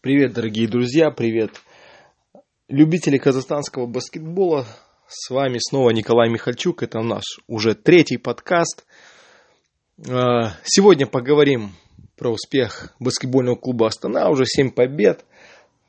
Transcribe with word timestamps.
Привет, 0.00 0.32
дорогие 0.32 0.68
друзья, 0.68 1.10
привет, 1.10 1.50
любители 2.68 3.18
казахстанского 3.18 3.86
баскетбола. 3.86 4.64
С 5.08 5.28
вами 5.28 5.58
снова 5.58 5.90
Николай 5.90 6.30
Михальчук, 6.30 6.84
это 6.84 7.00
наш 7.00 7.24
уже 7.48 7.74
третий 7.74 8.16
подкаст. 8.16 8.86
А, 10.08 10.52
сегодня 10.62 11.08
поговорим 11.08 11.72
про 12.16 12.30
успех 12.30 12.94
баскетбольного 13.00 13.56
клуба 13.56 13.88
Астана, 13.88 14.30
уже 14.30 14.44
7 14.46 14.70
побед. 14.70 15.24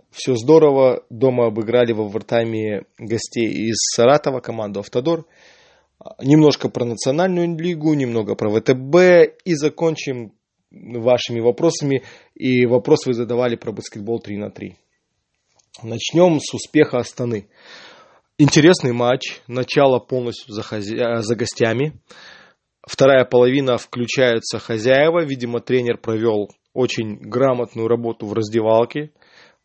Все 0.10 0.36
здорово, 0.36 1.04
дома 1.12 1.46
обыграли 1.46 1.94
во 1.94 2.08
вратами 2.08 2.86
гостей 2.98 3.48
из 3.48 3.76
Саратова, 3.96 4.40
команду 4.40 4.80
«Автодор». 4.80 5.26
Немножко 6.20 6.70
про 6.70 6.84
национальную 6.84 7.56
лигу, 7.56 7.94
немного 7.94 8.34
про 8.34 8.50
ВТБ 8.50 9.38
и 9.46 9.54
закончим 9.54 10.34
вашими 10.72 11.40
вопросами. 11.40 12.04
И 12.36 12.66
вопрос 12.66 13.06
вы 13.06 13.14
задавали 13.14 13.56
про 13.56 13.72
баскетбол 13.72 14.20
3 14.20 14.38
на 14.38 14.50
3. 14.50 14.76
Начнем 15.84 16.40
с 16.40 16.54
успеха 16.54 16.98
Астаны. 16.98 17.48
Интересный 18.38 18.94
матч. 18.94 19.42
Начало 19.48 20.00
полностью 20.00 20.54
за, 20.54 20.64
хозя... 20.64 21.22
за 21.22 21.36
гостями. 21.36 21.94
Вторая 22.82 23.26
половина 23.26 23.78
включаются 23.78 24.60
хозяева. 24.60 25.24
Видимо, 25.24 25.60
тренер 25.60 25.98
провел 25.98 26.50
очень 26.74 27.18
грамотную 27.18 27.88
работу 27.88 28.26
в 28.26 28.34
раздевалке. 28.34 29.12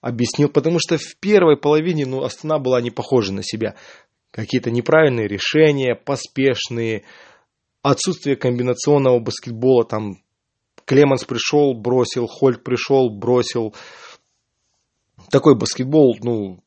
Объяснил, 0.01 0.49
потому 0.49 0.79
что 0.79 0.99
в 0.99 1.17
первой 1.21 1.57
половине 1.57 2.05
ну, 2.05 2.23
Астана 2.25 2.59
была 2.59 2.81
не 2.81 2.91
похожа 2.91 3.33
на 3.33 3.43
себя. 3.43 3.75
Какие-то 4.31 4.71
неправильные 4.71 5.29
решения, 5.29 5.95
поспешные, 5.95 7.05
отсутствие 7.83 8.37
комбинационного 8.37 9.21
баскетбола, 9.21 9.85
там 9.85 10.24
Клеманс 10.87 11.25
пришел, 11.25 11.75
бросил, 11.75 12.27
Хольт 12.27 12.63
пришел, 12.63 13.11
бросил. 13.11 13.75
Такой 15.31 15.57
баскетбол, 15.57 16.17
ну, 16.23 16.65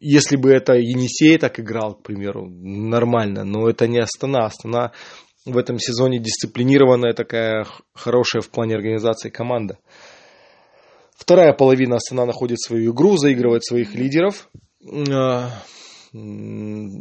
если 0.00 0.36
бы 0.36 0.50
это 0.50 0.74
Енисей 0.74 1.38
так 1.38 1.58
играл, 1.60 1.94
к 1.94 2.02
примеру, 2.02 2.46
нормально, 2.48 3.44
но 3.44 3.68
это 3.68 3.86
не 3.86 3.98
Астана. 3.98 4.46
Астана 4.46 4.92
в 5.44 5.56
этом 5.56 5.78
сезоне 5.78 6.18
дисциплинированная 6.18 7.14
такая 7.14 7.66
хорошая 7.94 8.42
в 8.42 8.50
плане 8.50 8.74
организации 8.74 9.30
команда. 9.30 9.78
Вторая 11.16 11.52
половина 11.52 11.96
Астана 11.96 12.26
находит 12.26 12.60
свою 12.60 12.92
игру, 12.92 13.16
заигрывает 13.16 13.64
своих 13.64 13.94
лидеров. 13.94 14.48
А, 15.10 15.50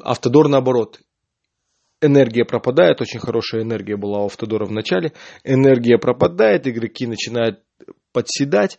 Автодор 0.04 0.48
наоборот 0.48 1.00
энергия 2.02 2.45
пропадает, 2.45 3.02
очень 3.02 3.20
хорошая 3.20 3.64
энергия 3.64 3.98
была 3.98 4.20
у 4.22 4.26
Автодора 4.26 4.66
в 4.66 4.72
начале, 4.72 5.14
энергия 5.44 5.98
пропадает, 5.98 6.67
игроки 6.67 7.08
начинают 7.08 7.62
подседать. 8.12 8.78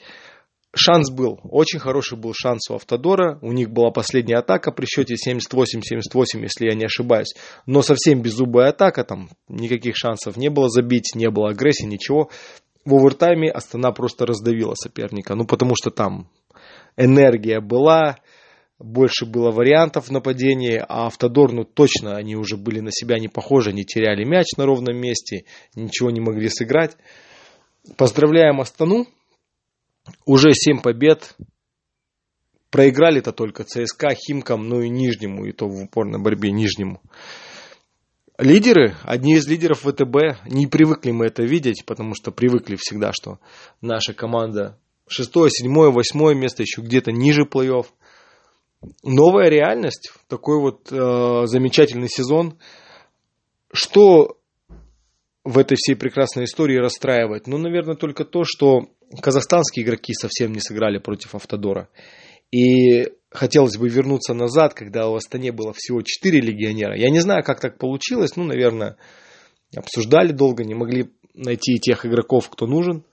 Шанс 0.75 1.11
был, 1.11 1.41
очень 1.45 1.79
хороший 1.79 2.19
был 2.19 2.35
шанс 2.35 2.71
у 2.71 2.75
Автодора, 2.75 3.39
у 3.41 3.53
них 3.53 3.71
была 3.71 3.91
последняя 3.91 4.37
атака 4.37 4.71
при 4.71 4.85
счете 4.85 5.15
78-78, 5.15 6.43
если 6.43 6.67
я 6.67 6.75
не 6.75 6.85
ошибаюсь, 6.85 7.35
но 7.65 7.81
совсем 7.81 8.21
беззубая 8.21 8.69
атака, 8.69 9.03
там 9.03 9.31
никаких 9.49 9.97
шансов 9.97 10.37
не 10.37 10.51
было 10.51 10.69
забить, 10.69 11.15
не 11.15 11.31
было 11.31 11.51
агрессии, 11.51 11.87
ничего. 11.87 12.29
В 12.85 12.95
овертайме 12.95 13.51
Астана 13.51 13.93
просто 13.93 14.27
раздавила 14.27 14.75
соперника, 14.75 15.35
ну 15.35 15.47
потому 15.47 15.75
что 15.75 15.91
там 15.91 16.29
энергия 16.97 17.61
была, 17.61 18.19
больше 18.79 19.27
было 19.27 19.51
вариантов 19.51 20.09
в 20.09 20.13
нападении, 20.13 20.77
а 20.77 21.07
Автодор, 21.07 21.53
ну 21.53 21.65
точно, 21.65 22.17
они 22.17 22.37
уже 22.37 22.57
были 22.57 22.81
на 22.81 22.93
себя 22.93 23.19
не 23.19 23.29
похожи, 23.29 23.71
они 23.71 23.85
теряли 23.85 24.25
мяч 24.25 24.47
на 24.57 24.67
ровном 24.67 24.97
месте, 24.97 25.45
ничего 25.75 26.11
не 26.11 26.21
могли 26.21 26.49
сыграть. 26.49 26.97
Поздравляем 27.97 28.61
Астану, 28.61 29.07
уже 30.25 30.53
7 30.53 30.81
побед, 30.81 31.35
проиграли-то 32.71 33.33
только 33.33 33.65
ЦСКА, 33.65 34.15
Химкам, 34.15 34.69
ну 34.69 34.81
и 34.83 34.89
Нижнему, 34.89 35.47
и 35.47 35.53
то 35.53 35.69
в 35.69 35.83
упорной 35.83 36.21
борьбе 36.21 36.53
Нижнему. 36.53 37.01
Лидеры, 38.39 38.95
одни 39.03 39.35
из 39.35 39.49
лидеров 39.49 39.81
ВТБ, 39.81 40.47
не 40.49 40.69
привыкли 40.69 41.11
мы 41.11 41.27
это 41.27 41.43
видеть, 41.43 41.85
потому 41.85 42.15
что 42.15 42.31
привыкли 42.31 42.77
всегда, 42.79 43.11
что 43.13 43.41
наша 43.81 44.15
команда 44.15 44.79
шестое, 45.09 45.51
седьмое, 45.51 45.91
восьмое 45.91 46.37
место, 46.37 46.63
еще 46.63 46.83
где-то 46.83 47.11
ниже 47.11 47.43
плей-офф 47.43 47.87
новая 49.03 49.49
реальность, 49.49 50.13
такой 50.29 50.61
вот 50.61 50.91
э, 50.91 51.47
замечательный 51.47 52.09
сезон. 52.09 52.59
Что 53.73 54.39
в 55.45 55.59
этой 55.59 55.77
всей 55.77 55.95
прекрасной 55.95 56.45
истории 56.45 56.77
расстраивает? 56.77 57.47
Ну, 57.47 57.59
наверное, 57.59 57.97
только 57.97 58.25
то, 58.25 58.45
что 58.45 58.89
казахстанские 59.21 59.85
игроки 59.85 60.13
совсем 60.15 60.53
не 60.53 60.61
сыграли 60.61 60.99
против 60.99 61.35
Автодора. 61.35 61.89
И 62.51 63.09
хотелось 63.31 63.77
бы 63.77 63.89
вернуться 63.89 64.33
назад, 64.35 64.75
когда 64.75 65.09
у 65.09 65.15
Астане 65.15 65.53
было 65.53 65.73
всего 65.75 66.03
4 66.03 66.41
легионера. 66.41 66.97
Я 66.97 67.11
не 67.11 67.21
знаю, 67.21 67.45
как 67.45 67.61
так 67.61 67.79
получилось. 67.79 68.37
Ну, 68.37 68.45
наверное, 68.45 68.97
обсуждали 69.77 70.33
долго, 70.33 70.65
не 70.65 70.75
могли 70.75 71.11
найти 71.35 71.79
тех 71.79 72.07
игроков, 72.07 72.49
кто 72.49 72.67
нужен. 72.67 73.05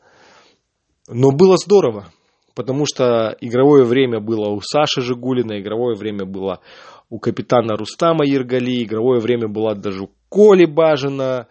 Но 1.08 1.32
было 1.32 1.58
здорово 1.58 2.12
потому 2.56 2.86
что 2.86 3.38
игровое 3.42 3.84
время 3.84 4.20
было 4.20 4.50
у 4.50 4.62
Саши 4.62 5.02
Жигулина, 5.02 5.60
игровое 5.60 5.96
время 5.96 6.26
было 6.26 6.62
у 7.10 7.20
капитана 7.20 7.78
Рустама 7.78 8.26
Ергали, 8.26 8.84
игровое 8.84 9.20
время 9.20 9.48
было 9.48 9.76
даже 9.76 10.04
у 10.04 10.12
Коли 10.30 10.66
Бажина, 10.66 11.48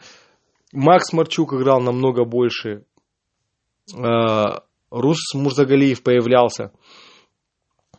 Макс 0.72 1.12
Марчук 1.12 1.52
играл 1.54 1.80
намного 1.80 2.24
больше, 2.24 2.84
а, 3.96 4.64
Рус 4.90 5.34
Мурзагалиев 5.34 6.02
появлялся. 6.02 6.72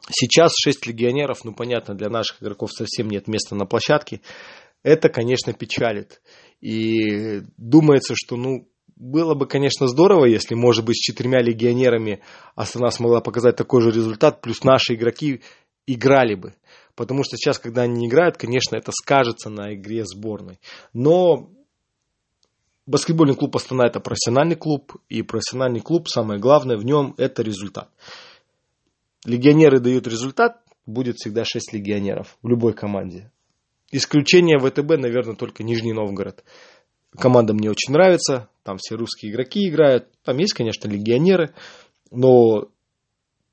Сейчас 0.09 0.53
6 0.63 0.85
легионеров, 0.87 1.43
ну 1.43 1.53
понятно, 1.53 1.95
для 1.95 2.09
наших 2.09 2.41
игроков 2.41 2.71
совсем 2.71 3.09
нет 3.09 3.27
места 3.27 3.55
на 3.55 3.65
площадке. 3.65 4.21
Это, 4.83 5.09
конечно, 5.09 5.51
печалит. 5.53 6.21
И 6.61 7.41
думается, 7.57 8.13
что 8.15 8.35
ну, 8.35 8.67
было 8.95 9.33
бы, 9.35 9.45
конечно, 9.45 9.87
здорово, 9.87 10.25
если, 10.25 10.55
может 10.55 10.85
быть, 10.85 10.97
с 10.97 11.01
четырьмя 11.01 11.41
легионерами 11.41 12.21
Астана 12.55 12.91
смогла 12.91 13.21
показать 13.21 13.55
такой 13.55 13.81
же 13.81 13.91
результат, 13.91 14.41
плюс 14.41 14.63
наши 14.63 14.95
игроки 14.95 15.41
играли 15.85 16.35
бы. 16.35 16.53
Потому 16.95 17.23
что 17.23 17.35
сейчас, 17.35 17.59
когда 17.59 17.81
они 17.81 17.97
не 17.99 18.07
играют, 18.07 18.37
конечно, 18.37 18.77
это 18.77 18.91
скажется 18.91 19.49
на 19.49 19.75
игре 19.75 20.05
сборной. 20.05 20.59
Но 20.93 21.49
баскетбольный 22.85 23.35
клуб 23.35 23.55
Астана 23.57 23.85
это 23.85 23.99
профессиональный 23.99 24.55
клуб, 24.55 24.95
и 25.09 25.21
профессиональный 25.21 25.81
клуб, 25.81 26.07
самое 26.07 26.39
главное 26.39 26.77
в 26.77 26.85
нем, 26.85 27.15
это 27.17 27.41
результат. 27.43 27.89
Легионеры 29.25 29.79
дают 29.79 30.07
результат, 30.07 30.61
будет 30.85 31.17
всегда 31.17 31.43
6 31.43 31.73
легионеров 31.73 32.37
в 32.41 32.47
любой 32.47 32.73
команде. 32.73 33.31
Исключение 33.91 34.57
ВТБ, 34.57 34.97
наверное, 35.01 35.35
только 35.35 35.63
Нижний 35.63 35.93
Новгород. 35.93 36.43
Команда 37.17 37.53
мне 37.53 37.69
очень 37.69 37.93
нравится, 37.93 38.49
там 38.65 38.77
все 38.77 38.95
русские 38.95 39.31
игроки 39.31 39.69
играют, 39.69 40.09
там 40.23 40.37
есть, 40.39 40.53
конечно, 40.53 40.89
легионеры, 40.89 41.53
но 42.11 42.69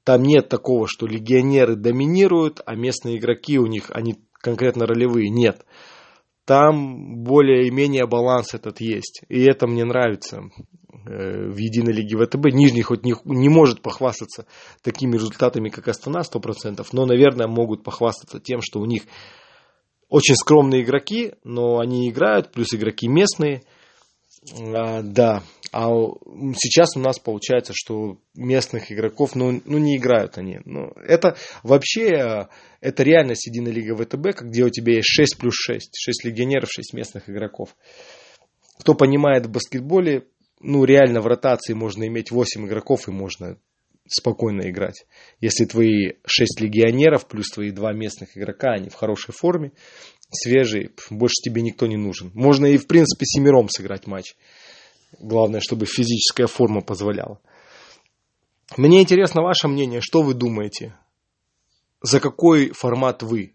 там 0.04 0.22
нет 0.22 0.48
такого, 0.48 0.88
что 0.88 1.06
легионеры 1.06 1.76
доминируют, 1.76 2.62
а 2.64 2.74
местные 2.74 3.18
игроки 3.18 3.58
у 3.58 3.66
них, 3.66 3.90
они 3.90 4.16
конкретно 4.32 4.86
ролевые, 4.86 5.28
нет. 5.28 5.66
Там 6.46 7.22
более-менее 7.22 8.06
баланс 8.06 8.54
этот 8.54 8.80
есть. 8.80 9.22
И 9.28 9.42
это 9.42 9.68
мне 9.68 9.84
нравится 9.84 10.40
э, 11.06 11.48
в 11.48 11.56
единой 11.56 11.92
лиге 11.92 12.16
ВТБ. 12.16 12.46
Нижний 12.46 12.82
хоть 12.82 13.04
не, 13.04 13.14
не 13.24 13.48
может 13.48 13.80
похвастаться 13.80 14.46
такими 14.82 15.14
результатами, 15.14 15.68
как 15.68 15.86
Астана 15.86 16.22
100%, 16.22 16.84
но, 16.92 17.06
наверное, 17.06 17.46
могут 17.46 17.84
похвастаться 17.84 18.40
тем, 18.40 18.60
что 18.60 18.80
у 18.80 18.86
них 18.86 19.02
очень 20.08 20.34
скромные 20.34 20.82
игроки, 20.82 21.34
но 21.44 21.78
они 21.78 22.10
играют, 22.10 22.50
плюс 22.50 22.74
игроки 22.74 23.06
местные. 23.08 23.62
А, 24.50 25.02
да, 25.02 25.42
а 25.72 25.88
сейчас 26.56 26.96
у 26.96 27.00
нас 27.00 27.18
получается, 27.18 27.72
что 27.74 28.18
местных 28.34 28.90
игроков, 28.90 29.34
ну, 29.34 29.62
ну 29.64 29.78
не 29.78 29.96
играют 29.96 30.36
они. 30.36 30.60
Ну, 30.64 30.92
это 30.96 31.36
вообще, 31.62 32.48
это 32.80 33.02
реальность 33.02 33.46
единой 33.46 33.72
лиги 33.72 33.92
ВТБ, 33.92 34.42
где 34.42 34.64
у 34.64 34.70
тебя 34.70 34.94
есть 34.94 35.08
6 35.08 35.38
плюс 35.38 35.54
6, 35.54 35.92
6 35.96 36.24
легионеров, 36.24 36.68
6 36.70 36.92
местных 36.92 37.30
игроков. 37.30 37.76
Кто 38.80 38.94
понимает 38.94 39.46
в 39.46 39.50
баскетболе, 39.50 40.26
ну 40.60 40.84
реально 40.84 41.20
в 41.20 41.26
ротации 41.26 41.72
можно 41.72 42.06
иметь 42.06 42.30
8 42.30 42.66
игроков 42.66 43.08
и 43.08 43.12
можно 43.12 43.58
спокойно 44.08 44.68
играть. 44.68 45.06
Если 45.40 45.64
твои 45.64 46.14
6 46.26 46.60
легионеров 46.60 47.26
плюс 47.26 47.48
твои 47.50 47.70
два 47.70 47.92
местных 47.92 48.36
игрока, 48.36 48.72
они 48.72 48.88
в 48.88 48.94
хорошей 48.94 49.32
форме, 49.32 49.72
свежие, 50.32 50.90
больше 51.10 51.34
тебе 51.42 51.62
никто 51.62 51.86
не 51.86 51.96
нужен. 51.96 52.30
Можно 52.34 52.66
и 52.66 52.76
в 52.76 52.86
принципе 52.86 53.24
семером 53.26 53.68
сыграть 53.68 54.06
матч. 54.06 54.34
Главное, 55.18 55.60
чтобы 55.60 55.86
физическая 55.86 56.46
форма 56.46 56.80
позволяла. 56.80 57.40
Мне 58.76 59.02
интересно 59.02 59.42
ваше 59.42 59.68
мнение, 59.68 60.00
что 60.00 60.22
вы 60.22 60.34
думаете? 60.34 60.94
За 62.00 62.20
какой 62.20 62.70
формат 62.70 63.22
вы? 63.22 63.54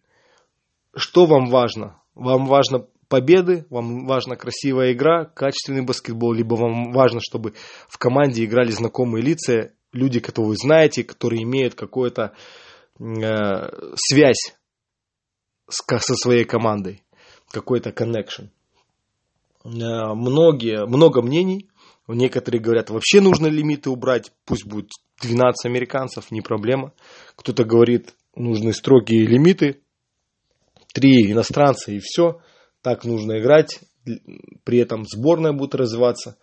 Что 0.96 1.26
вам 1.26 1.50
важно? 1.50 2.00
Вам 2.14 2.46
важно 2.46 2.88
победы, 3.08 3.66
вам 3.70 4.06
важна 4.06 4.36
красивая 4.36 4.94
игра, 4.94 5.26
качественный 5.26 5.84
баскетбол, 5.84 6.34
либо 6.34 6.56
вам 6.56 6.92
важно, 6.92 7.20
чтобы 7.22 7.54
в 7.88 7.98
команде 7.98 8.46
играли 8.46 8.72
знакомые 8.72 9.24
лица 9.24 9.72
люди, 9.92 10.20
которых 10.20 10.50
вы 10.50 10.56
знаете, 10.58 11.04
которые 11.04 11.44
имеют 11.44 11.76
какую-то 11.76 12.34
э, 13.00 13.04
связь 13.96 14.57
со 15.70 16.16
своей 16.16 16.46
командой, 16.46 17.04
какой-то 17.52 17.90
connection. 17.90 18.50
Э, 19.64 20.14
многие, 20.14 20.86
много 20.86 21.22
мнений. 21.22 21.70
Некоторые 22.08 22.62
говорят, 22.62 22.90
вообще 22.90 23.20
нужно 23.20 23.48
лимиты 23.48 23.90
убрать, 23.90 24.32
пусть 24.46 24.66
будет 24.66 24.92
12 25.22 25.66
американцев, 25.66 26.32
не 26.32 26.42
проблема. 26.42 26.94
Кто-то 27.36 27.66
говорит, 27.66 28.16
нужны 28.34 28.72
строгие 28.72 29.26
лимиты, 29.26 29.82
три 30.94 31.32
иностранца 31.32 31.92
и 31.92 32.00
все. 32.00 32.40
Так 32.82 33.04
нужно 33.04 33.40
играть, 33.40 33.82
при 34.64 34.78
этом 34.78 35.06
сборная 35.06 35.52
будет 35.52 35.76
развиваться. 35.76 36.38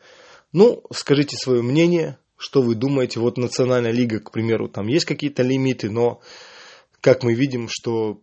Ну, 0.52 0.82
скажите 0.92 1.36
свое 1.36 1.62
мнение, 1.62 2.18
что 2.36 2.60
вы 2.60 2.74
думаете. 2.74 3.20
Вот 3.20 3.38
Национальная 3.38 3.92
лига, 3.92 4.20
к 4.20 4.30
примеру, 4.30 4.68
там 4.68 4.86
есть 4.86 5.06
какие-то 5.06 5.42
лимиты, 5.42 5.90
но 5.90 6.20
как 7.00 7.22
мы 7.22 7.34
видим, 7.34 7.68
что 7.70 8.20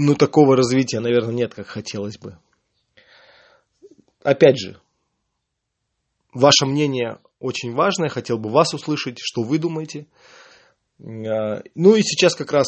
ну, 0.00 0.14
такого 0.14 0.56
развития, 0.56 1.00
наверное, 1.00 1.34
нет, 1.34 1.54
как 1.54 1.66
хотелось 1.66 2.16
бы. 2.16 2.38
Опять 4.22 4.58
же, 4.58 4.80
ваше 6.32 6.64
мнение 6.64 7.18
очень 7.38 7.74
важное, 7.74 8.08
хотел 8.08 8.38
бы 8.38 8.50
вас 8.50 8.72
услышать, 8.72 9.18
что 9.20 9.42
вы 9.42 9.58
думаете. 9.58 10.06
А, 11.02 11.62
ну 11.74 11.96
и 11.96 12.02
сейчас 12.02 12.34
как 12.34 12.52
раз 12.52 12.66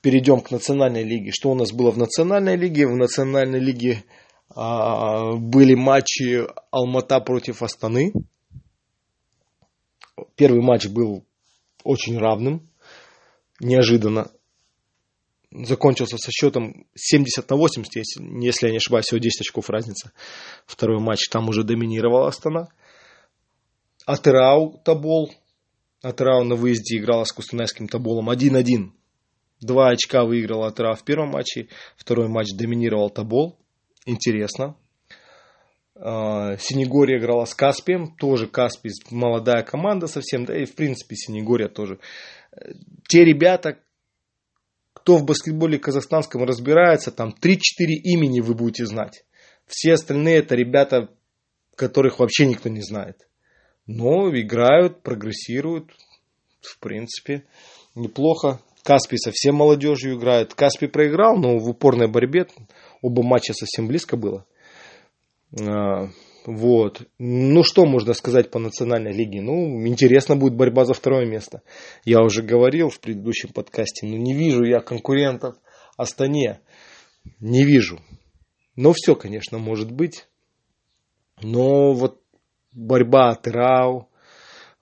перейдем 0.00 0.40
к 0.40 0.50
национальной 0.50 1.04
лиге. 1.04 1.32
Что 1.32 1.50
у 1.50 1.54
нас 1.54 1.70
было 1.70 1.90
в 1.90 1.98
национальной 1.98 2.56
лиге? 2.56 2.86
В 2.86 2.96
национальной 2.96 3.60
лиге 3.60 4.04
а, 4.48 5.34
были 5.34 5.74
матчи 5.74 6.46
Алмата 6.70 7.20
против 7.20 7.62
Астаны. 7.62 8.12
Первый 10.34 10.62
матч 10.62 10.86
был 10.86 11.26
очень 11.82 12.18
равным, 12.18 12.70
неожиданно. 13.60 14.30
Закончился 15.54 16.18
со 16.18 16.32
счетом 16.32 16.86
70 16.96 17.48
на 17.48 17.56
80, 17.56 17.94
если, 17.94 18.44
если 18.44 18.66
я 18.66 18.72
не 18.72 18.78
ошибаюсь, 18.78 19.06
всего 19.06 19.18
10 19.18 19.42
очков 19.42 19.70
разница. 19.70 20.10
Второй 20.66 20.98
матч 20.98 21.28
там 21.28 21.48
уже 21.48 21.62
доминировала 21.62 22.26
Астана. 22.26 22.68
Атерау 24.04 24.80
Табол. 24.84 25.32
Атерау 26.02 26.42
на 26.42 26.56
выезде 26.56 26.98
играла 26.98 27.22
с 27.22 27.32
Кустанайским 27.32 27.86
Таболом 27.86 28.30
1-1. 28.30 28.90
Два 29.60 29.90
очка 29.90 30.24
выиграл 30.24 30.64
Атерау 30.64 30.96
в 30.96 31.04
первом 31.04 31.30
матче. 31.30 31.68
Второй 31.96 32.26
матч 32.26 32.48
доминировал 32.52 33.08
Табол. 33.08 33.56
Интересно. 34.06 34.76
А, 35.94 36.56
Синегория 36.58 37.18
играла 37.18 37.44
с 37.44 37.54
Каспием. 37.54 38.16
Тоже 38.16 38.48
Каспий 38.48 38.90
молодая 39.10 39.62
команда 39.62 40.08
совсем. 40.08 40.44
Да 40.46 40.60
и 40.60 40.64
в 40.64 40.74
принципе 40.74 41.14
Синегория 41.14 41.68
тоже. 41.68 42.00
Те 43.06 43.24
ребята, 43.24 43.78
кто 45.04 45.18
в 45.18 45.24
баскетболе 45.26 45.78
казахстанском 45.78 46.44
разбирается, 46.44 47.12
там 47.12 47.34
3-4 47.38 47.56
имени 47.88 48.40
вы 48.40 48.54
будете 48.54 48.86
знать. 48.86 49.26
Все 49.66 49.92
остальные 49.92 50.38
это 50.38 50.54
ребята, 50.54 51.10
которых 51.76 52.20
вообще 52.20 52.46
никто 52.46 52.70
не 52.70 52.80
знает. 52.80 53.28
Но 53.86 54.30
играют, 54.30 55.02
прогрессируют. 55.02 55.90
В 56.62 56.78
принципе, 56.78 57.44
неплохо. 57.94 58.60
Каспий 58.82 59.18
совсем 59.18 59.56
молодежью 59.56 60.16
играет. 60.16 60.54
Каспий 60.54 60.88
проиграл, 60.88 61.36
но 61.36 61.58
в 61.58 61.68
упорной 61.68 62.08
борьбе 62.08 62.46
оба 63.02 63.22
матча 63.22 63.52
совсем 63.52 63.86
близко 63.86 64.16
было. 64.16 64.46
Вот. 66.46 67.08
Ну, 67.18 67.62
что 67.62 67.86
можно 67.86 68.12
сказать 68.12 68.50
по 68.50 68.58
национальной 68.58 69.12
лиге? 69.12 69.40
Ну, 69.40 69.86
интересно 69.86 70.36
будет 70.36 70.54
борьба 70.54 70.84
за 70.84 70.92
второе 70.92 71.26
место. 71.26 71.62
Я 72.04 72.22
уже 72.22 72.42
говорил 72.42 72.90
в 72.90 73.00
предыдущем 73.00 73.50
подкасте, 73.50 74.06
но 74.06 74.16
не 74.16 74.34
вижу 74.34 74.64
я 74.64 74.80
конкурентов 74.80 75.56
Астане. 75.96 76.60
Не 77.40 77.64
вижу. 77.64 78.00
Но 78.76 78.92
все, 78.92 79.14
конечно, 79.14 79.58
может 79.58 79.90
быть. 79.90 80.26
Но 81.42 81.94
вот 81.94 82.20
борьба 82.72 83.30
от 83.30 83.48
Ирау, 83.48 84.08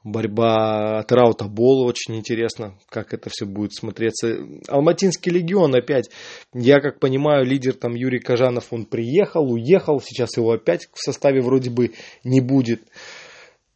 борьба 0.04 0.98
от 0.98 1.12
Раута 1.12 1.44
Бола, 1.44 1.86
очень 1.86 2.16
интересно, 2.16 2.78
как 2.88 3.14
это 3.14 3.30
все 3.30 3.46
будет 3.46 3.74
смотреться. 3.74 4.38
Алматинский 4.68 5.30
легион 5.32 5.74
опять, 5.74 6.10
я 6.52 6.80
как 6.80 6.98
понимаю, 6.98 7.44
лидер 7.44 7.74
там 7.74 7.94
Юрий 7.94 8.20
Кажанов, 8.20 8.72
он 8.72 8.84
приехал, 8.84 9.50
уехал, 9.52 10.00
сейчас 10.00 10.36
его 10.36 10.52
опять 10.52 10.88
в 10.92 10.98
составе 10.98 11.40
вроде 11.40 11.70
бы 11.70 11.92
не 12.24 12.40
будет. 12.40 12.82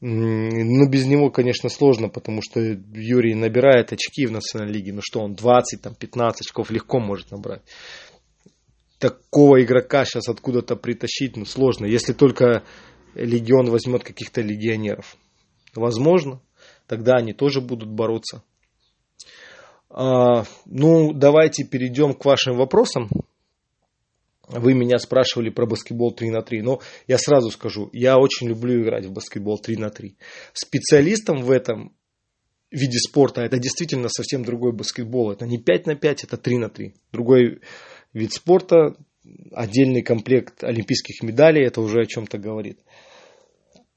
Но 0.00 0.88
без 0.88 1.06
него, 1.06 1.30
конечно, 1.30 1.70
сложно, 1.70 2.08
потому 2.08 2.42
что 2.42 2.60
Юрий 2.60 3.34
набирает 3.34 3.92
очки 3.92 4.26
в 4.26 4.32
национальной 4.32 4.74
лиге. 4.74 4.92
Ну 4.92 5.00
что, 5.02 5.20
он 5.20 5.34
20, 5.34 5.80
там, 5.80 5.94
15 5.94 6.42
очков 6.42 6.70
легко 6.70 7.00
может 7.00 7.30
набрать. 7.30 7.62
Такого 8.98 9.62
игрока 9.62 10.04
сейчас 10.04 10.28
откуда-то 10.28 10.76
притащить, 10.76 11.36
ну, 11.36 11.46
сложно. 11.46 11.86
Если 11.86 12.12
только 12.12 12.62
легион 13.14 13.70
возьмет 13.70 14.04
каких-то 14.04 14.42
легионеров. 14.42 15.16
Возможно, 15.76 16.40
тогда 16.86 17.14
они 17.14 17.32
тоже 17.32 17.60
будут 17.60 17.88
бороться. 17.88 18.42
А, 19.88 20.44
ну, 20.66 21.12
давайте 21.12 21.64
перейдем 21.64 22.14
к 22.14 22.24
вашим 22.24 22.56
вопросам. 22.56 23.08
Вы 24.48 24.74
меня 24.74 24.98
спрашивали 24.98 25.50
про 25.50 25.66
баскетбол 25.66 26.12
3 26.12 26.30
на 26.30 26.42
3. 26.42 26.62
Но 26.62 26.80
я 27.06 27.18
сразу 27.18 27.50
скажу, 27.50 27.90
я 27.92 28.18
очень 28.18 28.48
люблю 28.48 28.82
играть 28.82 29.06
в 29.06 29.12
баскетбол 29.12 29.58
3 29.58 29.76
на 29.76 29.90
3. 29.90 30.16
Специалистом 30.52 31.42
в 31.42 31.50
этом 31.50 31.94
виде 32.70 32.98
спорта 32.98 33.42
это 33.42 33.58
действительно 33.58 34.08
совсем 34.08 34.44
другой 34.44 34.72
баскетбол. 34.72 35.32
Это 35.32 35.46
не 35.46 35.58
5 35.58 35.86
на 35.86 35.94
5, 35.96 36.24
это 36.24 36.36
3 36.36 36.58
на 36.58 36.68
3. 36.68 36.94
Другой 37.12 37.60
вид 38.12 38.32
спорта, 38.32 38.96
отдельный 39.52 40.02
комплект 40.02 40.62
олимпийских 40.62 41.22
медалей, 41.22 41.66
это 41.66 41.80
уже 41.80 42.02
о 42.02 42.06
чем-то 42.06 42.38
говорит. 42.38 42.80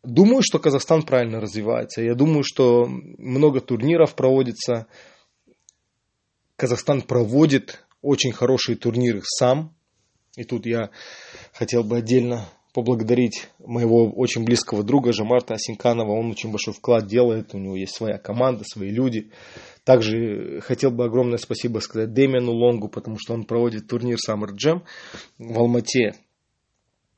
Думаю, 0.09 0.41
что 0.41 0.57
Казахстан 0.57 1.03
правильно 1.03 1.39
развивается. 1.39 2.01
Я 2.01 2.15
думаю, 2.15 2.43
что 2.43 2.87
много 2.87 3.61
турниров 3.61 4.15
проводится. 4.15 4.87
Казахстан 6.55 7.03
проводит 7.03 7.85
очень 8.01 8.31
хорошие 8.31 8.75
турниры 8.75 9.21
сам. 9.23 9.75
И 10.35 10.43
тут 10.43 10.65
я 10.65 10.89
хотел 11.53 11.83
бы 11.83 11.97
отдельно 11.97 12.45
поблагодарить 12.73 13.49
моего 13.59 14.09
очень 14.09 14.45
близкого 14.45 14.83
друга 14.83 15.13
Жамарта 15.13 15.53
Асинканова. 15.53 16.11
Он 16.11 16.31
очень 16.31 16.49
большой 16.49 16.73
вклад 16.73 17.05
делает, 17.07 17.53
у 17.53 17.59
него 17.59 17.75
есть 17.75 17.95
своя 17.95 18.17
команда, 18.17 18.63
свои 18.63 18.89
люди. 18.89 19.31
Также 19.83 20.59
хотел 20.61 20.89
бы 20.91 21.05
огромное 21.05 21.37
спасибо 21.37 21.79
сказать 21.79 22.13
Дэмиану 22.13 22.51
Лонгу, 22.51 22.89
потому 22.89 23.17
что 23.19 23.33
он 23.33 23.43
проводит 23.43 23.87
турнир 23.87 24.17
Summer 24.17 24.49
Jam 24.55 24.81
в 25.37 25.59
Алмате. 25.59 26.15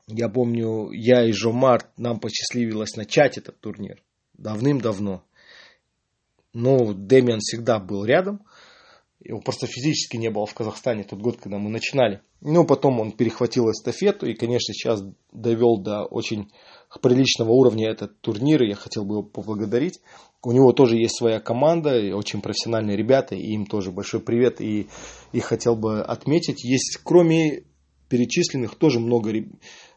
Я 0.08 0.28
помню, 0.28 0.90
я 0.90 1.24
и 1.24 1.32
Жомар, 1.32 1.88
нам 1.96 2.18
посчастливилось 2.18 2.96
начать 2.96 3.38
этот 3.38 3.60
турнир 3.60 4.02
давным-давно. 4.34 5.24
Но 6.52 6.92
Дэмиан 6.92 7.38
всегда 7.40 7.78
был 7.78 8.04
рядом. 8.04 8.42
Его 9.20 9.40
просто 9.40 9.66
физически 9.66 10.16
не 10.16 10.30
было 10.30 10.46
в 10.46 10.54
Казахстане 10.54 11.04
тот 11.04 11.20
год, 11.20 11.38
когда 11.40 11.58
мы 11.58 11.70
начинали. 11.70 12.20
Ну, 12.40 12.66
потом 12.66 12.98
он 13.00 13.12
перехватил 13.12 13.70
эстафету 13.70 14.26
и, 14.26 14.34
конечно, 14.34 14.74
сейчас 14.74 15.02
довел 15.32 15.78
до 15.78 16.04
очень 16.04 16.50
приличного 17.00 17.52
уровня 17.52 17.88
этот 17.90 18.20
турнир. 18.20 18.64
И 18.64 18.70
я 18.70 18.74
хотел 18.74 19.04
бы 19.04 19.14
его 19.14 19.22
поблагодарить. 19.22 20.00
У 20.42 20.50
него 20.50 20.72
тоже 20.72 20.96
есть 20.96 21.16
своя 21.16 21.38
команда, 21.38 21.96
и 21.96 22.10
очень 22.10 22.42
профессиональные 22.42 22.96
ребята, 22.96 23.36
и 23.36 23.52
им 23.52 23.64
тоже 23.64 23.92
большой 23.92 24.20
привет. 24.20 24.60
И 24.60 24.88
их 25.32 25.44
хотел 25.44 25.76
бы 25.76 26.02
отметить. 26.02 26.64
Есть, 26.64 26.98
кроме 27.04 27.62
перечисленных, 28.08 28.74
тоже 28.74 28.98
много 28.98 29.30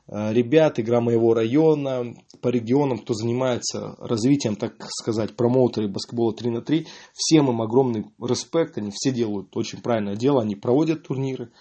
ребят, 0.07 0.79
игра 0.79 1.01
моего 1.01 1.33
района, 1.33 2.15
по 2.41 2.49
регионам, 2.49 2.99
кто 2.99 3.15
занимается 3.15 3.95
развитием, 3.97 4.55
так 4.55 4.75
сказать, 4.87 5.35
промоутеры 5.35 5.87
баскетбола 5.87 6.31
3 6.31 6.51
на 6.51 6.61
3. 6.61 6.85
Всем 7.13 7.49
им 7.49 7.59
огромный 7.59 8.05
респект, 8.21 8.77
они 8.77 8.91
все 8.93 9.11
делают 9.11 9.57
очень 9.57 9.81
правильное 9.81 10.15
дело, 10.15 10.43
они 10.43 10.55
проводят 10.55 11.07
турниры, 11.07 11.51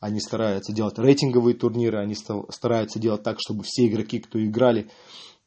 они 0.00 0.20
стараются 0.20 0.74
делать 0.74 0.98
рейтинговые 0.98 1.56
турниры, 1.56 1.98
они 1.98 2.14
стараются 2.14 2.98
делать 2.98 3.22
так, 3.22 3.38
чтобы 3.40 3.62
все 3.64 3.86
игроки, 3.86 4.18
кто 4.20 4.44
играли, 4.44 4.90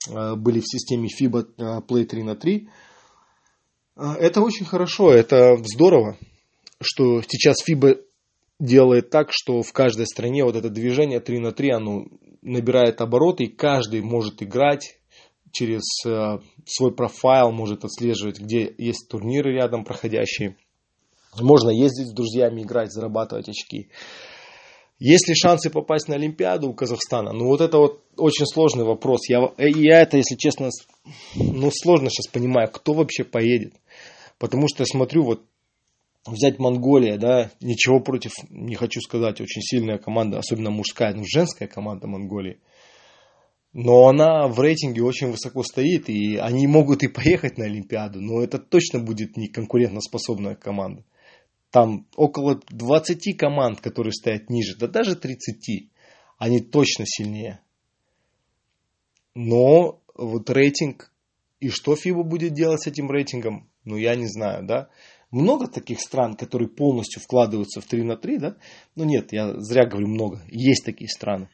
э, 0.10 0.36
были 0.36 0.62
в 0.62 0.68
системе 0.68 1.10
FIBA 1.10 1.48
э, 1.58 1.82
Play 1.88 2.06
3 2.06 2.24
на 2.24 2.36
3. 2.36 2.70
Это 3.96 4.42
очень 4.42 4.66
хорошо, 4.66 5.12
это 5.12 5.58
здорово, 5.64 6.18
что 6.82 7.22
сейчас 7.22 7.58
FIBA 7.68 8.00
делает 8.60 9.10
так, 9.12 9.30
что 9.32 9.62
в 9.62 9.72
каждой 9.74 10.08
стране 10.08 10.44
вот 10.44 10.56
это 10.56 10.70
движение 10.70 11.20
3 11.20 11.40
на 11.40 11.52
3, 11.52 11.72
оно 11.72 12.06
набирает 12.48 13.02
обороты, 13.02 13.46
и 13.46 13.56
каждый 13.56 14.02
может 14.02 14.42
играть 14.42 14.98
через 15.52 15.84
э, 16.06 16.40
свой 16.66 16.94
профайл, 16.94 17.52
может 17.52 17.86
отслеживать, 17.86 18.40
где 18.40 18.74
есть 18.78 19.08
турниры 19.10 19.54
рядом 19.54 19.84
проходящие. 19.84 20.58
Можно 21.40 21.70
ездить 21.70 22.08
с 22.08 22.14
друзьями, 22.14 22.62
играть, 22.62 22.92
зарабатывать 22.92 23.50
очки. 23.50 23.90
Есть 25.00 25.28
ли 25.28 25.36
шансы 25.36 25.70
попасть 25.70 26.08
на 26.08 26.16
Олимпиаду 26.16 26.70
у 26.70 26.74
Казахстана? 26.74 27.32
Ну, 27.32 27.46
вот 27.46 27.62
это 27.62 27.78
вот 27.78 28.04
очень 28.18 28.48
сложный 28.48 28.84
вопрос. 28.84 29.30
Я, 29.30 29.52
я 29.58 30.02
это, 30.02 30.18
если 30.18 30.36
честно, 30.36 30.70
ну, 31.36 31.70
сложно 31.72 32.10
сейчас 32.10 32.32
понимаю, 32.32 32.70
кто 32.72 32.94
вообще 32.94 33.24
поедет. 33.24 33.74
Потому 34.40 34.68
что 34.68 34.82
я 34.82 34.86
смотрю, 34.86 35.24
вот 35.24 35.44
взять 36.28 36.60
Монголия, 36.60 37.18
да, 37.18 37.52
ничего 37.62 38.00
против, 38.00 38.32
не 38.50 38.76
хочу 38.76 39.02
сказать, 39.02 39.42
очень 39.42 39.62
сильная 39.62 39.98
команда, 39.98 40.40
особенно 40.40 40.70
мужская, 40.70 41.14
ну, 41.14 41.24
женская 41.26 41.68
команда 41.68 42.08
Монголии. 42.08 42.60
Но 43.74 44.08
она 44.08 44.48
в 44.48 44.60
рейтинге 44.60 45.04
очень 45.04 45.32
высоко 45.32 45.64
стоит, 45.64 46.10
и 46.10 46.38
они 46.38 46.66
могут 46.68 47.04
и 47.04 47.08
поехать 47.08 47.58
на 47.58 47.66
Олимпиаду, 47.66 48.22
но 48.22 48.42
это 48.42 48.58
точно 48.58 49.00
будет 49.00 49.38
не 49.38 49.48
конкурентоспособная 49.48 50.56
команда. 50.56 51.04
Там 51.70 52.08
около 52.16 52.60
20 52.70 53.38
команд, 53.38 53.82
которые 53.82 54.14
стоят 54.14 54.50
ниже, 54.50 54.76
да 54.78 54.88
даже 54.88 55.16
30. 55.16 55.92
Они 56.38 56.60
точно 56.60 57.06
сильнее. 57.06 57.60
Но 59.36 60.02
вот 60.16 60.50
рейтинг, 60.50 61.12
и 61.60 61.70
что 61.70 61.96
ФИБА 61.96 62.24
будет 62.24 62.54
делать 62.54 62.82
с 62.82 62.88
этим 62.88 63.12
рейтингом, 63.12 63.70
ну 63.84 63.98
я 63.98 64.16
не 64.16 64.28
знаю, 64.28 64.66
да. 64.66 64.90
Много 65.32 65.68
таких 65.68 66.00
стран, 66.00 66.36
которые 66.36 66.70
полностью 66.70 67.22
вкладываются 67.22 67.82
в 67.82 67.86
3 67.86 68.04
на 68.04 68.16
3, 68.16 68.38
да? 68.38 68.58
Ну 68.96 69.04
нет, 69.04 69.34
я 69.34 69.60
зря 69.60 69.86
говорю 69.86 70.08
много. 70.08 70.42
Есть 70.48 70.86
такие 70.86 71.10
страны. 71.10 71.50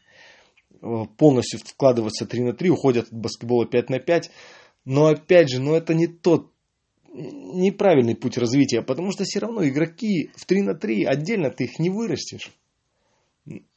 Э, 0.82 1.06
полностью 1.18 1.60
вкладываться 1.60 2.26
3 2.26 2.44
на 2.44 2.54
3, 2.54 2.70
уходят 2.70 3.08
от 3.08 3.14
баскетбола 3.14 3.66
5 3.66 3.90
на 3.90 4.00
5. 4.00 4.32
Но 4.86 5.08
опять 5.08 5.50
же, 5.50 5.60
ну 5.60 5.74
это 5.74 5.94
не 5.94 6.08
тот 6.08 6.52
неправильный 7.14 8.16
путь 8.16 8.38
развития, 8.38 8.82
потому 8.82 9.12
что 9.12 9.24
все 9.24 9.40
равно 9.40 9.66
игроки 9.68 10.32
в 10.36 10.46
3 10.46 10.62
на 10.64 10.76
3 10.76 11.06
отдельно 11.06 11.50
ты 11.52 11.66
их 11.66 11.80
не 11.80 11.90
вырастешь. 11.90 12.52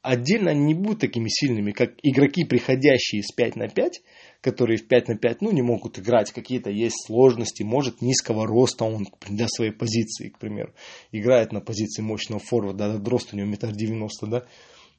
Отдельно 0.01 0.53
они 0.53 0.65
не 0.65 0.75
будут 0.75 1.01
такими 1.01 1.29
сильными, 1.29 1.73
как 1.73 1.95
игроки, 2.03 2.45
приходящие 2.45 3.23
с 3.23 3.33
5 3.33 3.57
на 3.57 3.69
5, 3.69 4.03
которые 4.41 4.79
в 4.79 4.87
5 4.87 5.09
на 5.09 5.17
5 5.17 5.43
ну, 5.43 5.53
не 5.53 5.63
могут 5.63 5.99
играть, 5.99 6.33
какие-то 6.33 6.71
есть 6.71 7.07
сложности, 7.07 7.63
может 7.63 8.03
низкого 8.03 8.47
роста 8.47 8.85
он 8.85 9.07
для 9.29 9.49
своей 9.49 9.73
позиции, 9.73 10.29
к 10.29 10.39
примеру, 10.39 10.73
играет 11.13 11.53
на 11.53 11.61
позиции 11.61 12.03
мощного 12.03 12.41
форварда, 12.41 12.99
да, 12.99 13.11
рост 13.11 13.33
у 13.33 13.37
него 13.37 13.49
метр 13.49 13.73
девяносто, 13.73 14.27
да, 14.27 14.47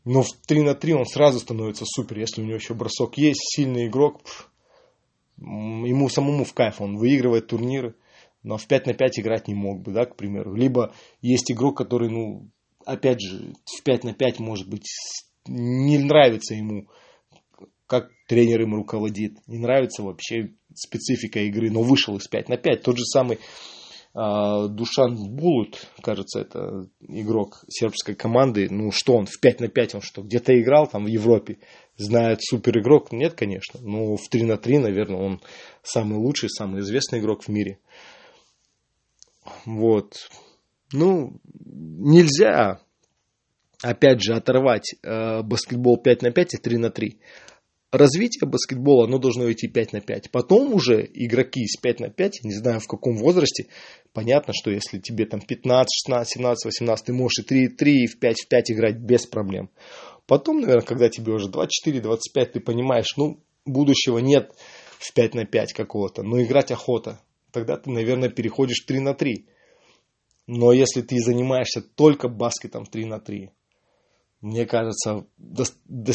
но 0.06 0.22
в 0.22 0.32
3 0.48 0.62
на 0.62 0.74
3 0.74 0.94
он 0.94 1.06
сразу 1.06 1.40
становится 1.40 1.86
супер, 1.86 2.20
если 2.20 2.42
у 2.42 2.46
него 2.46 2.56
еще 2.56 2.74
бросок 2.74 3.18
есть, 3.18 3.42
сильный 3.56 3.88
игрок, 3.88 4.24
пф, 4.24 4.50
ему 5.38 6.10
самому 6.10 6.44
в 6.44 6.54
кайф, 6.54 6.82
он 6.82 6.98
выигрывает 6.98 7.48
турниры, 7.48 7.96
но 8.44 8.58
в 8.58 8.66
5 8.68 8.88
на 8.88 8.94
5 8.94 9.20
играть 9.20 9.48
не 9.48 9.56
мог 9.56 9.82
бы, 9.82 9.92
да, 9.92 10.06
к 10.06 10.16
примеру. 10.16 10.56
Либо 10.56 10.94
есть 11.22 11.52
игрок, 11.52 11.78
который, 11.78 12.10
ну, 12.10 12.50
опять 12.86 13.20
же, 13.20 13.54
в 13.66 13.84
5 13.84 14.04
на 14.06 14.14
5, 14.14 14.40
может 14.40 14.70
быть, 14.70 14.88
не 15.48 15.98
нравится 15.98 16.56
ему, 16.56 16.88
как 17.88 18.12
тренер 18.28 18.62
им 18.62 18.76
руководит, 18.76 19.38
не 19.48 19.58
нравится 19.58 20.04
вообще 20.04 20.52
специфика 20.76 21.40
игры, 21.40 21.72
но 21.72 21.82
вышел 21.82 22.18
из 22.18 22.28
5 22.28 22.50
на 22.50 22.58
5. 22.58 22.84
Тот 22.84 22.98
же 22.98 23.06
самый 23.06 23.40
а, 24.14 24.68
Душан 24.68 25.16
Булут, 25.16 25.88
кажется, 26.02 26.42
это 26.42 26.90
игрок 27.00 27.64
сербской 27.70 28.14
команды. 28.14 28.68
Ну 28.70 28.92
что 28.92 29.14
он, 29.14 29.26
в 29.26 29.40
5 29.40 29.62
на 29.62 29.68
5 29.70 29.96
он 29.96 30.02
что, 30.02 30.22
где-то 30.22 30.60
играл 30.60 30.88
там 30.88 31.06
в 31.06 31.08
Европе? 31.08 31.60
Знает 31.96 32.40
супер 32.44 32.80
игрок? 32.80 33.12
Нет, 33.12 33.34
конечно. 33.34 33.80
Но 33.82 34.18
в 34.18 34.28
3 34.30 34.44
на 34.44 34.58
3, 34.58 34.80
наверное, 34.80 35.20
он 35.20 35.42
самый 35.82 36.18
лучший, 36.18 36.50
самый 36.50 36.82
известный 36.82 37.20
игрок 37.20 37.44
в 37.44 37.48
мире. 37.48 37.80
Вот. 39.66 40.30
Ну, 40.92 41.40
нельзя, 41.54 42.82
опять 43.82 44.22
же, 44.22 44.34
оторвать 44.34 44.96
э, 45.04 45.42
баскетбол 45.42 46.02
5 46.02 46.22
на 46.22 46.32
5 46.32 46.54
и 46.56 46.58
3 46.58 46.78
на 46.78 46.90
3 46.90 47.20
развитие 47.92 48.50
баскетбола, 48.50 49.06
оно 49.06 49.18
должно 49.18 49.52
идти 49.52 49.68
5 49.68 49.94
на 49.94 50.02
5. 50.02 50.32
Потом 50.32 50.74
уже 50.74 51.10
игроки 51.14 51.62
из 51.62 51.80
5 51.80 52.00
на 52.00 52.10
5, 52.10 52.44
не 52.44 52.54
знаю 52.54 52.80
в 52.80 52.88
каком 52.88 53.18
возрасте, 53.18 53.68
понятно, 54.14 54.54
что 54.54 54.72
если 54.72 55.00
тебе 55.00 55.26
там 55.26 55.42
15, 55.42 55.88
16, 56.06 56.34
17, 56.34 56.66
18, 56.66 57.06
ты 57.06 57.14
можешь 57.14 57.40
и 57.40 57.44
3, 57.44 57.68
3, 57.70 58.04
и 58.04 58.08
в 58.08 58.20
5, 58.20 58.42
в 58.42 58.48
5 58.48 58.72
играть 58.72 58.98
без 58.98 59.26
проблем. 59.26 59.70
Потом, 60.26 60.60
наверное, 60.60 60.86
когда 60.86 61.10
тебе 61.10 61.32
уже 61.32 61.50
24, 61.50 62.02
25, 62.02 62.52
ты 62.54 62.60
понимаешь, 62.60 63.16
ну, 63.16 63.40
будущего 63.66 64.18
нет 64.18 64.52
в 65.00 65.14
5 65.14 65.36
на 65.36 65.46
5 65.46 65.74
какого-то, 65.74 66.24
но 66.24 66.42
играть 66.42 66.72
охота. 66.72 67.22
Тогда 67.52 67.78
ты, 67.78 67.90
наверное, 67.90 68.30
переходишь 68.30 68.84
в 68.84 68.86
3 68.86 69.00
на 69.00 69.14
3. 69.14 69.46
Но 70.48 70.72
если 70.72 71.02
ты 71.02 71.18
занимаешься 71.20 71.82
только 71.82 72.28
баскетом 72.28 72.86
3 72.86 73.06
на 73.06 73.20
3, 73.20 73.52
мне 74.42 74.66
кажется, 74.66 75.26
до, 75.38 75.66
до, 75.86 76.14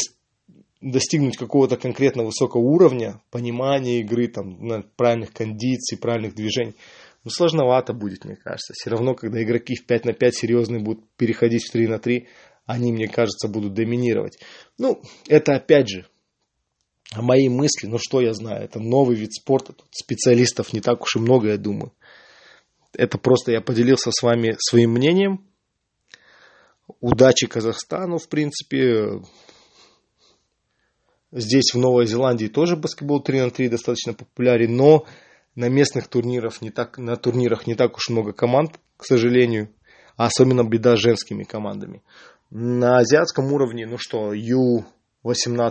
достигнуть 0.82 1.36
какого-то 1.36 1.76
конкретно 1.76 2.24
высокого 2.24 2.62
уровня, 2.62 3.20
понимания 3.30 4.00
игры, 4.00 4.28
там, 4.28 4.84
правильных 4.96 5.32
кондиций, 5.32 5.96
правильных 5.96 6.34
движений, 6.34 6.74
ну, 7.24 7.30
сложновато 7.30 7.92
будет, 7.92 8.24
мне 8.24 8.36
кажется. 8.36 8.72
Все 8.74 8.90
равно, 8.90 9.14
когда 9.14 9.42
игроки 9.42 9.76
в 9.76 9.86
5 9.86 10.04
на 10.06 10.12
5 10.12 10.34
серьезные 10.34 10.82
будут 10.82 11.08
переходить 11.16 11.64
в 11.64 11.72
3 11.72 11.86
на 11.86 11.98
3, 11.98 12.26
они, 12.66 12.92
мне 12.92 13.08
кажется, 13.08 13.48
будут 13.48 13.74
доминировать. 13.74 14.38
Ну, 14.78 15.00
это 15.28 15.54
опять 15.54 15.88
же 15.88 16.06
мои 17.16 17.48
мысли, 17.48 17.86
но 17.86 17.98
что 17.98 18.20
я 18.20 18.32
знаю, 18.32 18.64
это 18.64 18.80
новый 18.80 19.16
вид 19.16 19.32
спорта, 19.34 19.72
тут 19.72 19.88
специалистов 19.92 20.72
не 20.72 20.80
так 20.80 21.02
уж 21.02 21.16
и 21.16 21.20
много, 21.20 21.48
я 21.48 21.58
думаю. 21.58 21.92
Это 22.94 23.18
просто 23.18 23.52
я 23.52 23.60
поделился 23.60 24.10
с 24.10 24.22
вами 24.22 24.56
своим 24.58 24.92
мнением. 24.92 25.46
Удачи 27.00 27.46
Казахстану, 27.46 28.18
в 28.18 28.28
принципе. 28.28 29.22
Здесь, 31.32 31.72
в 31.72 31.78
Новой 31.78 32.06
Зеландии, 32.06 32.46
тоже 32.46 32.76
баскетбол 32.76 33.22
3 33.22 33.40
на 33.40 33.50
3 33.50 33.70
достаточно 33.70 34.12
популярен, 34.12 34.76
но 34.76 35.06
на 35.54 35.70
местных 35.70 36.08
турнирах 36.08 36.60
не 36.60 36.70
так, 36.70 36.98
на 36.98 37.16
турнирах 37.16 37.66
не 37.66 37.74
так 37.74 37.96
уж 37.96 38.10
много 38.10 38.34
команд, 38.34 38.78
к 38.98 39.04
сожалению. 39.06 39.70
А 40.16 40.26
особенно 40.26 40.62
беда 40.62 40.94
с 40.94 41.00
женскими 41.00 41.44
командами. 41.44 42.02
На 42.50 42.98
азиатском 42.98 43.50
уровне, 43.50 43.86
ну 43.86 43.96
что, 43.98 44.34
Ю-18 44.34 45.70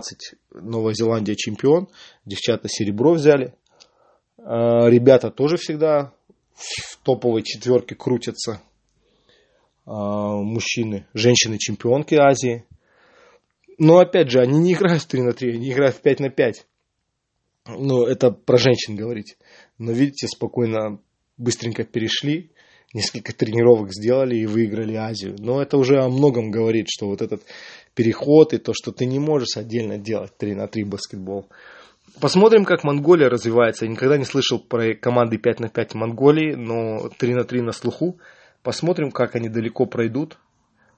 Новая 0.52 0.94
Зеландия 0.94 1.36
чемпион. 1.36 1.88
Девчата 2.26 2.68
серебро 2.68 3.14
взяли. 3.14 3.54
А, 4.38 4.88
ребята 4.88 5.30
тоже 5.30 5.58
всегда 5.58 6.12
в 6.54 6.98
топовой 7.04 7.42
четверке 7.44 7.94
крутятся. 7.94 8.60
А, 9.86 10.34
мужчины, 10.38 11.06
женщины 11.14 11.58
чемпионки 11.58 12.16
Азии. 12.16 12.64
Но 13.78 13.98
опять 13.98 14.30
же, 14.30 14.40
они 14.40 14.58
не 14.58 14.74
играют 14.74 15.02
в 15.02 15.06
3 15.06 15.22
на 15.22 15.32
3, 15.32 15.54
они 15.54 15.72
играют 15.72 15.96
в 15.96 16.00
5 16.00 16.20
на 16.20 16.30
5. 16.30 16.66
Ну, 17.78 18.04
это 18.04 18.30
про 18.30 18.58
женщин 18.58 18.96
говорить. 18.96 19.36
Но 19.78 19.92
видите, 19.92 20.26
спокойно, 20.26 21.00
быстренько 21.36 21.84
перешли, 21.84 22.50
несколько 22.92 23.32
тренировок 23.32 23.92
сделали 23.92 24.36
и 24.36 24.46
выиграли 24.46 24.94
Азию. 24.94 25.36
Но 25.38 25.62
это 25.62 25.76
уже 25.78 26.00
о 26.00 26.08
многом 26.08 26.50
говорит, 26.50 26.86
что 26.88 27.06
вот 27.06 27.22
этот 27.22 27.42
переход 27.94 28.52
и 28.52 28.58
то, 28.58 28.72
что 28.74 28.92
ты 28.92 29.06
не 29.06 29.18
можешь 29.18 29.56
отдельно 29.56 29.98
делать 29.98 30.36
3 30.36 30.54
на 30.54 30.66
3 30.66 30.84
баскетбол. 30.84 31.48
Посмотрим, 32.20 32.64
как 32.64 32.84
Монголия 32.84 33.28
развивается. 33.28 33.84
Я 33.84 33.90
никогда 33.90 34.18
не 34.18 34.24
слышал 34.24 34.58
про 34.58 34.94
команды 34.94 35.38
5 35.38 35.60
на 35.60 35.68
5 35.68 35.94
Монголии, 35.94 36.54
но 36.54 37.08
3 37.08 37.34
на 37.34 37.44
3 37.44 37.62
на 37.62 37.72
слуху. 37.72 38.18
Посмотрим, 38.62 39.10
как 39.10 39.34
они 39.34 39.48
далеко 39.48 39.86
пройдут. 39.86 40.38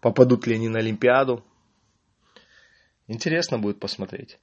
Попадут 0.00 0.46
ли 0.46 0.54
они 0.56 0.68
на 0.68 0.80
Олимпиаду. 0.80 1.44
Интересно 3.06 3.58
будет 3.58 3.80
посмотреть. 3.80 4.38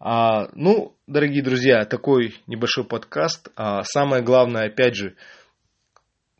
А, 0.00 0.48
ну, 0.54 0.96
дорогие 1.06 1.42
друзья, 1.42 1.84
такой 1.84 2.36
небольшой 2.46 2.84
подкаст. 2.84 3.48
А, 3.56 3.82
самое 3.82 4.22
главное, 4.22 4.66
опять 4.66 4.94
же, 4.94 5.16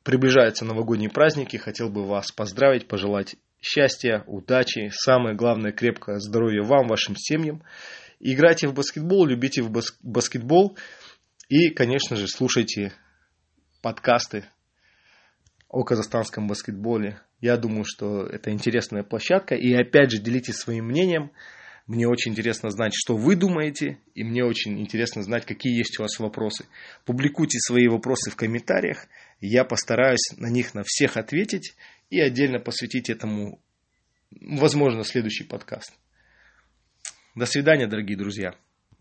приближаются 0.04 0.64
новогодние 0.64 1.10
праздники. 1.10 1.56
Хотел 1.56 1.90
бы 1.90 2.06
вас 2.06 2.30
поздравить, 2.30 2.86
пожелать 2.86 3.36
счастья, 3.60 4.22
удачи. 4.26 4.90
Самое 4.92 5.34
главное, 5.34 5.72
крепкое 5.72 6.18
здоровья 6.20 6.62
вам, 6.62 6.86
вашим 6.86 7.16
семьям. 7.16 7.62
Играйте 8.20 8.68
в 8.68 8.74
баскетбол, 8.74 9.26
любите 9.26 9.62
в 9.62 9.70
бас- 9.70 9.96
баскетбол. 10.02 10.76
И, 11.48 11.70
конечно 11.70 12.14
же, 12.14 12.28
слушайте 12.28 12.92
подкасты 13.82 14.44
о 15.68 15.84
казахстанском 15.84 16.46
баскетболе. 16.46 17.20
Я 17.40 17.56
думаю, 17.56 17.84
что 17.84 18.24
это 18.24 18.50
интересная 18.50 19.02
площадка. 19.02 19.54
И 19.54 19.72
опять 19.72 20.10
же, 20.10 20.18
делитесь 20.18 20.56
своим 20.56 20.86
мнением. 20.86 21.30
Мне 21.86 22.06
очень 22.06 22.32
интересно 22.32 22.70
знать, 22.70 22.92
что 22.94 23.16
вы 23.16 23.34
думаете, 23.34 23.98
и 24.14 24.22
мне 24.22 24.44
очень 24.44 24.78
интересно 24.78 25.22
знать, 25.22 25.46
какие 25.46 25.74
есть 25.74 25.98
у 25.98 26.02
вас 26.02 26.18
вопросы. 26.18 26.66
Публикуйте 27.06 27.58
свои 27.60 27.88
вопросы 27.88 28.30
в 28.30 28.36
комментариях, 28.36 29.06
я 29.40 29.64
постараюсь 29.64 30.36
на 30.36 30.50
них 30.50 30.74
на 30.74 30.82
всех 30.84 31.16
ответить 31.16 31.76
и 32.10 32.20
отдельно 32.20 32.60
посвятить 32.60 33.08
этому, 33.08 33.58
возможно, 34.30 35.02
следующий 35.02 35.44
подкаст. 35.44 35.94
До 37.34 37.46
свидания, 37.46 37.86
дорогие 37.86 38.18
друзья. 38.18 38.54